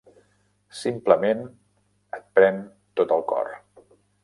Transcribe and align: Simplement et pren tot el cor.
Simplement 0.79 1.43
et 2.19 2.25
pren 2.41 2.59
tot 3.01 3.17
el 3.19 3.25
cor. 3.35 3.55